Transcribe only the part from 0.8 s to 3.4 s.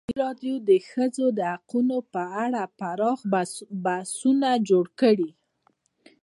ښځو حقونه په اړه پراخ